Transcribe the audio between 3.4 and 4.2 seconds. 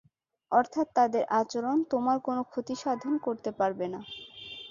পারবে না।